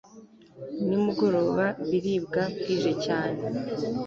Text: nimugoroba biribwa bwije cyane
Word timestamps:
nimugoroba 0.87 1.65
biribwa 1.89 2.43
bwije 2.57 2.91
cyane 3.05 3.41